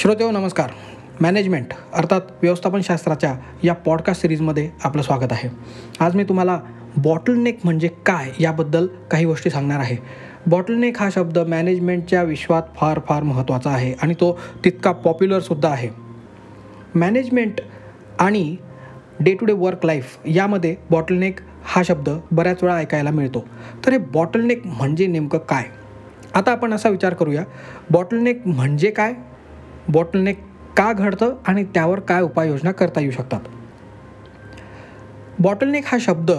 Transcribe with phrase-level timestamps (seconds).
[0.00, 0.70] श्रोतेव हो, नमस्कार.
[1.20, 5.48] मॅनेजमेंट अर्थात व्यवस्थापनशास्त्राच्या या पॉडकास्ट सिरीजमध्ये आपलं स्वागत आहे.
[6.00, 6.60] आज मी तुम्हाला
[6.96, 9.96] बॉटलनेक म्हणजे काय याबद्दल काही गोष्टी सांगणार आहे.
[10.46, 15.88] बॉटलनेक हा शब्द मॅनेजमेंटच्या विश्वात फार फार महत्त्वाचा आहे आणि तो तितका पॉप्युलरसुद्धा आहे.
[16.94, 17.60] मॅनेजमेंट
[18.18, 18.56] आणि
[19.20, 23.44] day to day work life यामध्ये बॉटलनेक हा शब्द बऱ्याच वेळा ऐकायला मिळतो.
[23.86, 25.64] तर हे बॉटलनेक म्हणजे नेमकं काय?
[26.34, 27.44] आता आपण असा विचार करूया.
[27.90, 29.12] बॉटलनेक म्हणजे काय?
[29.88, 30.38] बॉटलनेक
[30.76, 33.40] का घडतं आणि त्यावर काय उपाययोजना करता येऊ शकतात?
[35.38, 36.30] बॉटलनेक हा शब्द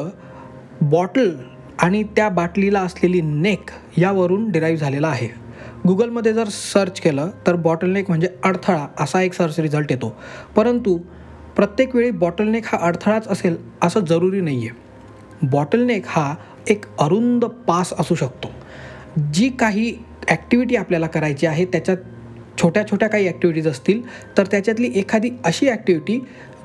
[0.81, 1.31] बॉटल
[1.79, 5.27] आणि त्या बाटलीला असलेली नेक यावरून डिराईव्ह झालेला आहे.
[5.87, 10.13] गुगलमध्ये जर सर्च केलं तर बॉटलनेक म्हणजे अडथळा असा एक सर्च रिझल्ट येतो.
[10.55, 10.97] परंतु
[11.55, 16.33] प्रत्येक वेळी बॉटलनेक हा अडथळाच असेल असं जरुरी नाही आहे बॉटलनेक हा
[16.69, 18.51] एक अरुंद पास असू शकतो.
[19.33, 19.93] जी काही
[20.29, 21.97] ॲक्टिव्हिटी आपल्याला करायची आहे त्याच्यात
[22.61, 24.01] छोट्या छोट्या काही ॲक्टिव्हिटीज असतील
[24.37, 26.19] तर त्याच्यातली एखादी अशी ॲक्टिव्हिटी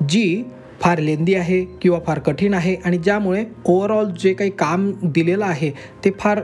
[0.09, 0.43] जी
[0.81, 5.71] फार लेंदी आहे किंवा फार कठीण आहे आणि ज्यामुळे ओवरऑल जे काही काम दिलेलं आहे
[6.05, 6.41] ते फार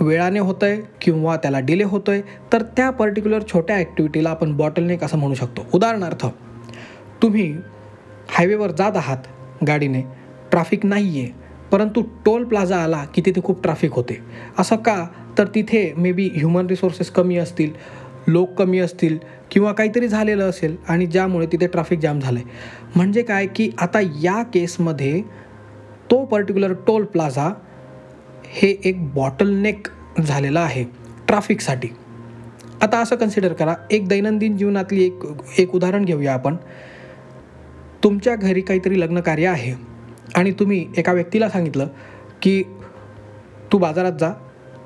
[0.00, 5.04] वेळाने होतं आहे किंवा त्याला डिले होतो आहे तर त्या पर्टिक्युलर छोट्या ॲक्टिव्हिटीला आपण बॉटलनेक
[5.04, 5.66] असं म्हणू शकतो.
[5.74, 6.26] उदाहरणार्थ
[7.22, 7.50] तुम्ही
[8.28, 9.26] हायवेवर जात आहात
[9.66, 10.02] गाडीने
[10.50, 11.32] ट्राफिक नाही आहे
[11.72, 14.20] परंतु टोल प्लाझा आला की तिथे खूप ट्राफिक होते.
[14.58, 15.04] असं का?
[15.38, 17.72] तर तिथे मे बी ह्युमन रिसोर्सेस कमी असतील
[18.32, 19.18] लोक कमी असतील
[19.50, 22.48] किंवा काहीतरी झालेलं असेल आणि ज्यामुळे तिथे ट्राफिक जाम झालं आहे
[22.96, 25.22] म्हणजे काय की आता या केसमध्ये
[26.10, 27.52] तो पर्टिक्युलर टोल प्लाझा
[28.44, 29.88] हे एक बॉटलनेक
[30.20, 30.84] झालेला आहे
[31.28, 31.88] ट्राफिकसाठी
[32.82, 35.18] आता असं कन्सिडर करा एक दैनंदिन जीवनातली एक
[35.58, 36.56] एक उदाहरण घेऊया आपण.
[38.04, 39.74] तुमच्या घरी काहीतरी लग्न कार्य आहे
[40.34, 41.88] आणि तुम्ही एका व्यक्तीला सांगितलं
[42.42, 42.62] की
[43.72, 44.32] तू बाजारात जा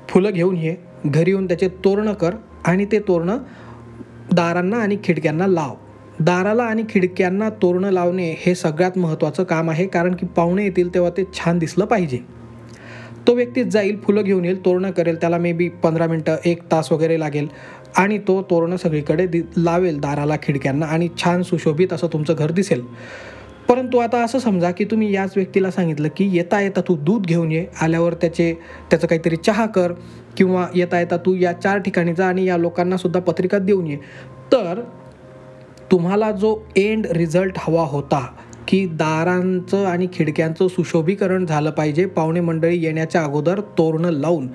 [0.09, 2.35] फुलं घेऊन ये घरी येऊन त्याचे तोरणं कर
[2.65, 3.37] आणि ते तोरणं
[4.31, 5.73] दारांना आणि खिडक्यांना लाव.
[6.19, 11.09] दाराला आणि खिडक्यांना तोरणं लावणे हे सगळ्यात महत्त्वाचं काम आहे कारण की पाहुणे येतील तेव्हा
[11.17, 12.19] ते छान दिसलं पाहिजे.
[13.27, 16.91] तो व्यक्ती जाईल फुलं घेऊन येईल तोरणं करेल त्याला मे बी पंधरा मिनटं एक तास
[16.91, 17.47] वगैरे लागेल
[17.97, 22.83] आणि तो तोरणं सगळीकडे दि लावेल दाराला खिडक्यांना आणि छान सुशोभित असं तुमचं घर दिसेल.
[23.69, 27.51] परंतु आता असं समजा की तुम्ही याच व्यक्तीला सांगितलं की येता येता तू दूध घेऊन
[27.51, 28.53] ये आल्यावर त्याचे
[28.89, 29.93] त्याचं काहीतरी चहा कर
[30.37, 33.95] किंवा येता येता तू या चार ठिकाणी जा आणि या लोकांना सुद्धा पत्रिका देऊन ये.
[34.51, 34.81] तर
[35.91, 38.27] तुम्हाला जो एंड रिझल्ट हवा होता
[38.67, 44.47] की दारांचं आणि खिडक्यांचं सुशोभीकरण झालं पाहिजे पाहुणे मंडळी येण्याच्या अगोदर तोरणं लावून.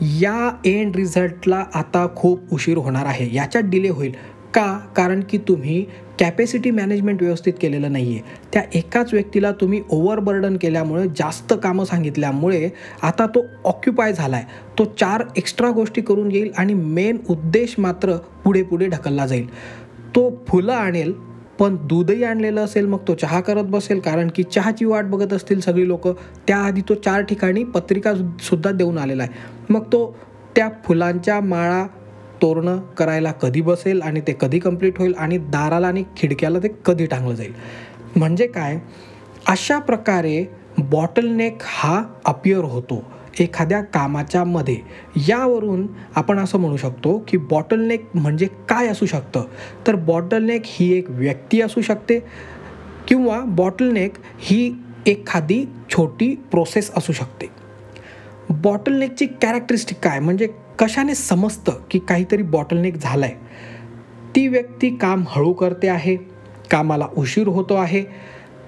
[0.00, 3.34] या एंड रिझल्टला आता खूप उशीर होणार आहे.
[3.34, 4.12] याच्यात डिले होईल.
[4.54, 4.78] का?
[4.96, 5.84] कारण की तुम्ही
[6.18, 12.68] कॅपॅसिटी मॅनेजमेंट व्यवस्थित केलेलं नाही आहे त्या एकाच व्यक्तीला तुम्ही ओव्हरबर्डन केल्यामुळे जास्त कामं सांगितल्यामुळे
[13.02, 18.16] आता तो ऑक्युपाय झाला आहे तो चार एक्स्ट्रा गोष्टी करून येईल आणि मेन उद्देश मात्र
[18.44, 19.46] पुढे पुढे ढकलला जाईल.
[20.14, 21.12] तो फुलं आणेल
[21.58, 25.60] पण दूधही आणलेलं असेल मग तो चहा करत बसेल कारण की चहाची वाट बघत असतील
[25.60, 26.08] सगळी लोक.
[26.46, 29.32] त्याआधी तो चार ठिकाणी पत्रिकासुद्धा देऊन आलेला आहे.
[29.68, 30.16] मग तो
[30.56, 31.86] त्या फुलांच्या माळा
[32.42, 37.06] तोरणं करायला कधी बसेल आणि ते कधी कंप्लीट होईल आणि दाराला आणि खिडक्याला ते कधी
[37.06, 37.52] टांगलं जाईल?
[38.16, 38.78] म्हणजे काय?
[39.48, 40.44] अशा प्रकारे
[40.78, 43.04] बॉटलनेक हा अपियर होतो
[43.40, 44.76] एखाद्या कामाच्या मध्ये.
[45.28, 49.44] यावरून आपण असं म्हणू शकतो की बॉटलनेक म्हणजे काय असू शकतं?
[49.86, 52.18] तर बॉटलनेक ही एक व्यक्ती असू शकते
[53.08, 54.74] किंवा बॉटलनेक ही
[55.06, 57.46] एखादी छोटी प्रोसेस असू शकते.
[58.50, 60.18] बॉटलनेकची कॅरेक्टरिस्टिक काय?
[60.20, 63.46] म्हणजे कशाने समजतं की काहीतरी बॉटलनेक झालं आहे
[64.34, 66.16] ती व्यक्ती काम हळू करते आहे
[66.70, 68.02] कामाला उशीर होतो आहे.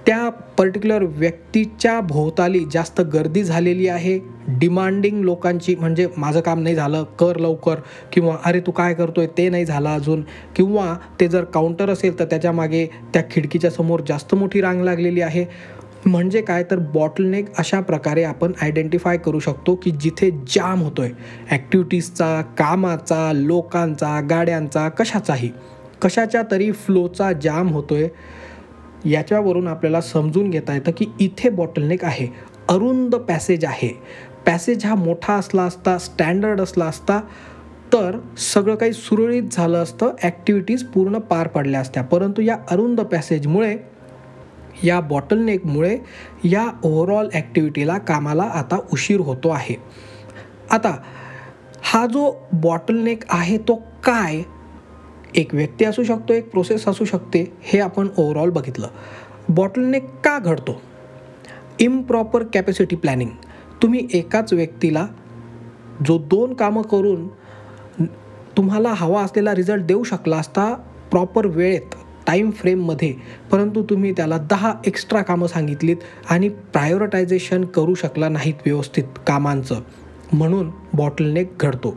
[0.06, 0.28] त्या
[0.58, 4.18] पर्टिक्युलर व्यक्तीच्या भोवताली जास्त गर्दी झालेली आहे.
[4.58, 7.80] डिमांडिंग लोकांची म्हणजे माझं काम नाही झालं कर लवकर
[8.12, 10.22] किंवा अरे तू काय करतोय ते नाही झालं अजून
[10.56, 15.44] किंवा ते जर काउंटर असेल तर त्याच्यामागे त्या खिडकीच्या समोर जास्त मोठी रांग लागलेली आहे.
[16.06, 16.62] म्हणजे काय?
[16.70, 21.12] तर बॉटलनेक अशा प्रकारे आपण आयडेंटिफाय करू शकतो की जिथे जाम होतो आहे
[21.50, 25.50] ॲक्टिव्हिटीजचा कामाचा लोकांचा गाड्यांचा कशाचाही.
[26.02, 28.08] कशाच्या तरी फ्लोचा जाम होतो आहे
[29.10, 32.26] याच्यावरून आपल्याला समजून घेता येतं की इथे बॉटलनेक आहे.
[32.68, 33.88] अरुंद पॅसेज आहे.
[34.46, 37.20] पॅसेज हा मोठा असला असता स्टँडर्ड असला असता
[37.92, 40.10] तर सगळं काही सुरळीत झालं असतं.
[40.22, 42.02] ॲक्टिव्हिटीज पूर्ण पार पडल्या असत्या.
[42.02, 43.76] परंतु या अरुंद पॅसेजमुळे
[44.84, 45.98] या बॉटलनेकमुळे
[46.44, 49.74] या ओव्हरऑल ॲक्टिव्हिटीला कामाला आता उशीर होतो आहे.
[50.70, 50.96] आता
[51.82, 53.74] हा जो बॉटलनेक आहे तो
[54.04, 54.42] काय?
[55.34, 58.88] एक व्यक्ती असू शकतो एक प्रोसेस असू शकते हे आपण ओव्हरऑल बघितलं.
[59.48, 60.80] बॉटलनेक का घडतो?
[61.78, 63.30] इम्प्रॉपर कॅपॅसिटी प्लॅनिंग
[63.82, 65.06] तुम्ही एकाच व्यक्तीला
[66.06, 67.28] जो दोन कामं करून
[68.56, 70.74] तुम्हाला हवा असलेला रिझल्ट देऊ शकला असता
[71.10, 71.94] प्रॉपर वेळेत
[72.30, 73.14] टाईम फ्रेममध्ये
[73.52, 75.96] परंतु तुम्ही त्याला दहा एक्स्ट्रा कामं सांगितलीत
[76.30, 79.80] आणि प्रायोरिटायझेशन करू शकला नाहीत व्यवस्थित कामांचं.
[80.32, 81.96] म्हणून बॉटलनेक घडतो.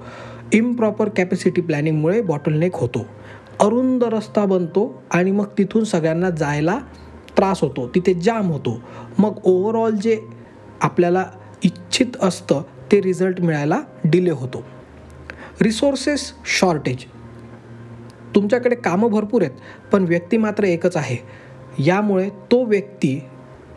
[0.53, 3.06] इम्प्रॉपर कॅपॅसिटी प्लॅनिंगमुळे बॉटलनेक होतो.
[3.59, 6.79] अरुंद रस्ता बनतो आणि मग तिथून सगळ्यांना जायला
[7.38, 7.88] त्रास होतो.
[7.95, 8.81] तिथे जाम होतो.
[9.18, 10.21] मग ओव्हरऑल जे
[10.81, 11.25] आपल्याला
[11.63, 14.63] इच्छित असतं ते रिझल्ट मिळायला डिले होतो.
[15.62, 16.97] रिसोर्सेस शॉर्टेज
[18.35, 21.18] तुमच्याकडे कामं भरपूर आहेत पण व्यक्ती मात्र एकच आहे.
[21.80, 23.19] यामुळे तो व्यक्ती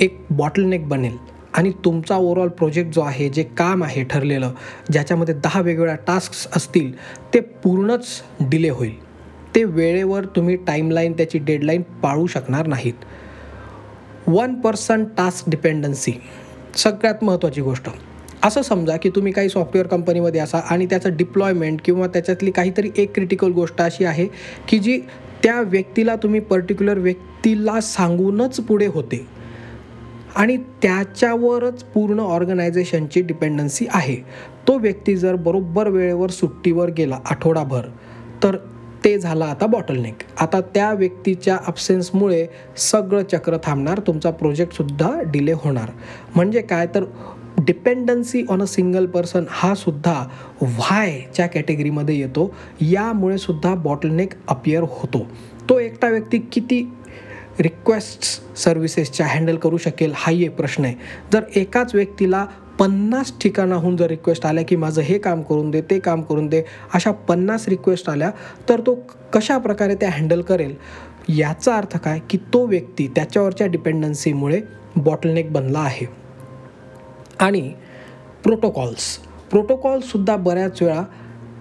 [0.00, 1.16] एक बॉटलनेक बनेल
[1.54, 4.52] आणि तुमचा ओवरऑल प्रोजेक्ट जो आहे जे काम आहे ठरलेलं
[4.92, 6.92] ज्याच्यामध्ये दहा वेगवेगळ्या टास्क असतील
[7.34, 8.94] ते पूर्णच डिले होईल.
[9.54, 12.94] ते वेळेवर तुम्ही टाईमलाईन त्याची डेडलाईन पाळू शकणार नाहीत.
[14.26, 16.12] वन पर्सन टास्क डिपेंडन्सी
[16.76, 17.88] सगळ्यात महत्त्वाची गोष्ट.
[18.46, 23.14] असं समजा की तुम्ही काही सॉफ्टवेअर कंपनीमध्ये असा आणि त्याचं डिप्लॉयमेंट किंवा त्याच्यातली काहीतरी एक
[23.14, 24.26] क्रिटिकल गोष्ट अशी आहे
[24.68, 25.00] की जी
[25.42, 29.26] त्या व्यक्तीला तुम्ही पर्टिक्युलर व्यक्तीला सांगूनच पुढे होते.
[30.36, 34.16] आणि त्याच्यावरच पूर्ण ऑर्गनायझेशनची डिपेंडन्सी आहे.
[34.68, 37.86] तो व्यक्ती जर बरोबर वेळेवर सुट्टीवर गेला आठवडाभर
[38.42, 38.56] तर
[39.04, 42.46] ते झालं आता बॉटलनेक आता त्या व्यक्तीच्या अब्सेन्समुळे
[42.76, 45.90] सगळं चक्र थांबणार तुमचा प्रोजेक्टसुद्धा डिले होणार.
[46.34, 46.86] म्हणजे काय?
[46.86, 47.04] तर
[47.66, 50.28] dependency on a single person हा सुद्धा
[50.62, 52.54] व्हायच्या कॅटेगरीमध्ये येतो.
[52.80, 55.26] यामुळे सुद्धा बॉटलनेक अपियर होतो.
[55.68, 56.92] तो एकटा व्यक्ती किती
[57.60, 58.24] रिक्वेस्ट
[58.56, 60.94] सर्व्हिसेसच्या हँडल करू शकेल हाही एक प्रश्न आहे.
[61.32, 62.46] जर एकाच व्यक्तीला
[62.78, 66.62] पन्नास ठिकाणाहून जर रिक्वेस्ट आल्या की माझं हे काम करून दे ते काम करून दे
[66.94, 68.30] अशा पन्नास रिक्वेस्ट आल्या
[68.68, 68.98] तर तो
[69.32, 70.74] कशा प्रकारे त्या हँडल करेल?
[71.28, 72.18] याचा अर्थ काय?
[72.30, 74.60] की तो व्यक्ती त्याच्यावरच्या डिपेंडन्सीमुळे
[74.96, 76.25] बॉटलनेक बनला आहे.
[77.40, 77.72] आणि
[78.44, 79.16] प्रोटोकॉल्स
[79.50, 81.02] प्रोटोकॉल्ससुद्धा बऱ्याच वेळा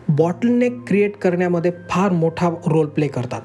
[0.09, 3.41] बॉटलनेक क्रिएट करण्यामध्ये फार मोठा रोल प्ले करतात.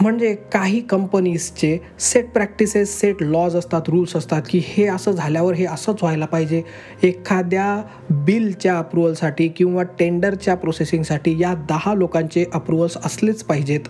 [0.00, 5.64] म्हणजे काही कंपनीजचे सेट प्रॅक्टिसेस सेट लॉज असतात रूल्स असतात की हे असं झाल्यावर हे
[5.64, 6.62] असंच व्हायला पाहिजे.
[7.02, 13.80] एखाद्या बिलच्या अप्रुव्हलसाठी किंवा टेंडरच्या प्रोसेसिंगसाठी या दहा लोकांचे अप्रुव्हल्स असलेच पाहिजेत.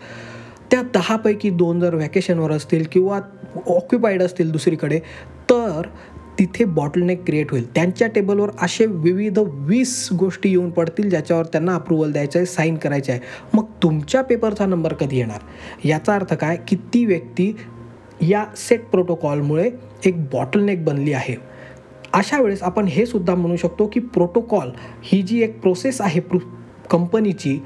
[0.71, 3.21] त्या दहापैकी दोन जर व्हॅकेशनवर असतील किंवा
[3.67, 4.99] ऑक्युपाईड असतील दुसरीकडे
[5.51, 5.87] तर
[6.39, 7.75] तिथे बॉटलनेक क्रिएट होईल.
[7.75, 13.13] त्यांच्या टेबलवर असे विविध वीस गोष्टी येऊन पडतील ज्याच्यावर त्यांना अप्रुव्हल द्यायचं आहे साईन करायचं
[13.13, 13.21] आहे.
[13.55, 15.39] मग तुमच्या पेपरचा नंबर कधी येणार?
[15.85, 16.57] याचा अर्थ काय?
[16.69, 17.57] की ती व्यक्ती
[18.21, 19.71] या सेट प्रोटोकॉलमुळे
[20.05, 21.37] एक बॉटलनेक बनली आहे.
[22.13, 24.71] अशा वेळेस आपण हे सुद्धा म्हणू शकतो की प्रोटोकॉल
[25.03, 26.39] ही जी एक प्रोसेस आहे प्रो
[26.91, 27.59] कंपनीची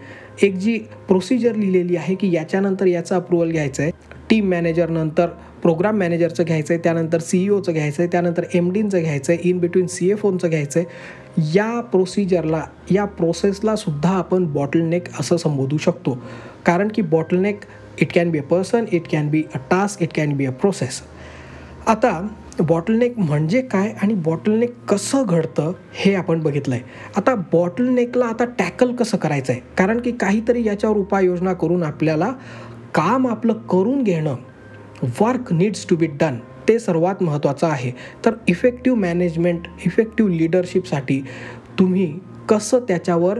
[0.43, 3.93] एक जी प्रोसिजर लिहिलेली आहे की याच्यानंतर याचं अप्रुव्हल घ्यायचं आहे
[4.31, 5.27] टीम मॅनेजर नंतर
[5.63, 9.49] प्रोग्राम मॅनेजरचं घ्यायचं आहे त्यानंतर सी ई ओचं घ्यायचं आहे त्यानंतर एम डींचं घ्यायचं आहे
[9.49, 10.87] इन बिटवीन सी एफ ओनचं घ्यायचं आहे.
[11.55, 16.19] या प्रोसिजरला या प्रोसेसला सुद्धा आपण बॉटलनेक असं संबोधू शकतो.
[16.67, 17.61] कारण की bottleneck
[18.01, 21.03] it can be a person it can be a task it can be a process
[21.87, 22.21] आता
[22.61, 26.85] बॉटलनेक म्हणजे काय आणि बॉटलनेक कसं घडतं हे आपण बघितलं आहे
[27.17, 32.33] आता बॉटलनेकला आता टॅकल कसं करायचं आहे कारण की काहीतरी याच्यावर उपाययोजना करून आपल्याला
[32.95, 34.37] काम आपलं करून घेणं
[35.21, 36.37] work needs to be done
[36.69, 37.91] ते सर्वात महत्त्वाचं आहे.
[38.25, 41.21] तर इफेक्टिव्ह मॅनेजमेंट इफेक्टिव्ह लिडरशिपसाठी
[41.79, 42.13] तुम्ही
[42.49, 43.39] कसं त्याच्यावर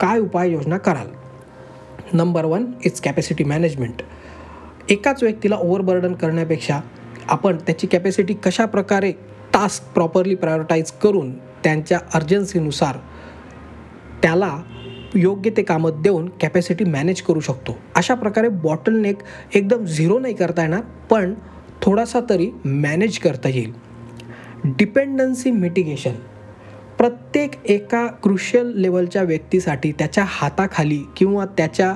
[0.00, 1.08] काय उपाययोजना कराल?
[2.12, 4.02] Number one it's capacity management
[4.90, 6.80] एकाच व्यक्तीला ओव्हरबर्डन करण्यापेक्षा
[7.28, 9.12] आपण त्याची कॅपॅसिटी कशा प्रकारे
[9.52, 11.30] टास्क प्रॉपरली प्रायोरिटाईज करून
[11.64, 12.96] त्यांच्या अर्जन्सीनुसार
[14.22, 14.56] त्याला
[15.14, 17.76] योग्य ते कामं देऊन कॅपॅसिटी मॅनेज करू शकतो.
[17.96, 19.22] अशा प्रकारे बॉटलनेक
[19.54, 21.34] एकदम झिरो नाही करता येणार पण
[21.82, 23.72] थोडासा तरी मॅनेज करता येईल.
[24.64, 26.14] डिपेंडन्सी मिटिगेशन
[26.98, 31.94] प्रत्येक एका क्रुशियल लेवलच्या व्यक्तीसाठी त्याच्या हाताखाली किंवा त्याच्या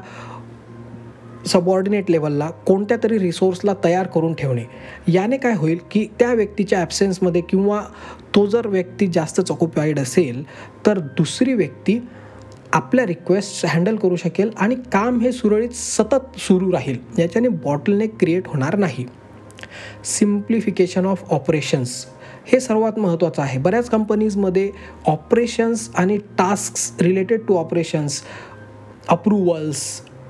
[1.47, 4.62] सबऑर्डिनेट लेवलला कोणत्या तरी रिसोर्सला तयार करून ठेवणे.
[5.09, 7.83] याने काय होईल की त्या व्यक्तीच्या ॲब्सेन्समध्ये किंवा
[8.35, 10.42] तो जर व्यक्ती जास्त चकोपाईड असेल
[10.87, 11.99] तर दुसरी व्यक्ती
[12.75, 16.97] आपल्या रिक्वेस्ट हँडल करू शकेल आणि काम हे सुरळीत सतत सुरू राहील.
[17.19, 19.04] याच्याने बॉटलनेक क्रिएट होणार नाही.
[20.04, 21.95] सिम्प्लिफिकेशन ऑफ ऑपरेशन्स
[22.47, 23.59] हे सर्वात महत्त्वाचं आहे.
[23.59, 24.71] बऱ्याच कंपनीजमध्ये
[25.07, 28.23] ऑपरेशन्स आणि task related to operations
[29.09, 29.85] approvals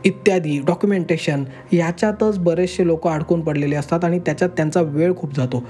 [0.04, 5.64] इत्यादी डॉक्युमेंटेशन याच्यातच बरेचसे लोक अडकून पडलेले असतात आणि त्याच्यात त्यांचा वेळ खूप जातो.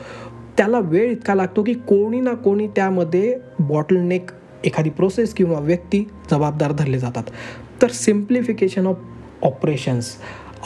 [0.57, 4.31] त्याला वेळ इतका लागतो की कोणी ना कोणी त्यामध्ये बॉटलनेक
[4.65, 7.25] एखादी प्रोसेस किंवा व्यक्ती जबाबदार धरले जातात.
[7.83, 8.97] तर सिम्प्लिफिकेशन ऑफ
[9.43, 10.15] ऑपरेशन्स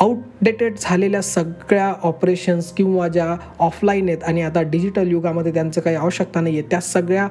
[0.00, 6.40] आउटडेटेड झालेल्या सगळ्या ऑपरेशन्स किंवा ज्या ऑफलाईन आहेत आणि आता डिजिटल युगामध्ये त्यांचं काही आवश्यकता
[6.40, 7.28] नाही आहे त्या सगळ्या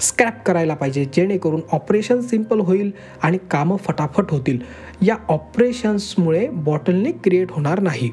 [0.00, 1.04] स्क्रॅप करायला पाहिजे.
[1.04, 2.90] जेणेकरून ऑपरेशन सिंपल होईल
[3.22, 4.58] आणि कामं फटाफट होतील.
[5.02, 8.10] या ऑपरेशन्समुळे बॉटलने क्रिएट होणार नाही.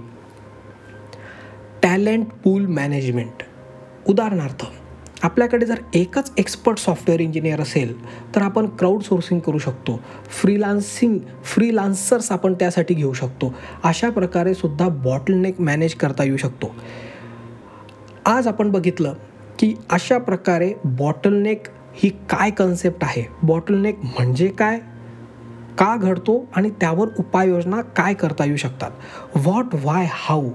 [1.83, 3.43] टॅलेंट पूल मॅनेजमेंट
[4.07, 4.65] उदाहरणार्थ
[5.23, 8.05] आपल्याकडे जर एकच एक्सपर्ट सॉफ्टवेअर इंजिनियर असेल
[8.35, 9.99] तर आपण क्राऊड सोर्सिंग करू शकतो.
[10.29, 13.53] फ्रीलान्सिंग फ्रीलान्सर्स आपण त्यासाठी घेऊ शकतो.
[13.83, 16.75] अशा प्रकारे सुद्धा बॉटलनेक मॅनेज करता येऊ शकतो.
[18.25, 19.13] आज आपण बघितलं
[19.59, 23.23] की अशा प्रकारे बॉटलनेक ही काय कन्सेप्ट आहे?
[23.43, 24.79] बॉटलनेक म्हणजे काय?
[25.77, 26.45] का घडतो?
[26.55, 28.91] आणि त्यावर उपाययोजना काय करता येऊ शकतात?
[29.35, 30.49] व्हॉट वाय हाऊ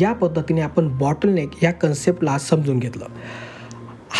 [0.00, 3.06] या पद्धतीने आपण बॉटलनेक या कन्सेप्टला समजून घेतलं.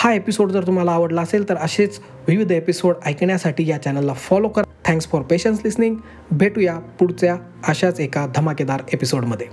[0.02, 4.70] हा एपिसोड जर तुम्हाला आवडला असेल तर असेच विविध एपिसोड ऐकण्यासाठी या चॅनलला फॉलो करा.
[4.84, 5.96] थँक्स फॉर पेशन्स लिसनिंग
[6.30, 7.36] भेटूया पुढच्या
[7.68, 9.46] अशाच एका धमाकेदार एपिसोडमध्ये